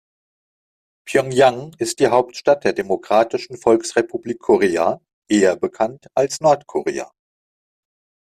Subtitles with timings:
[1.05, 7.11] Pjöngjang ist die Hauptstadt der Demokratischen Volksrepublik Korea, eher bekannt als Nordkorea.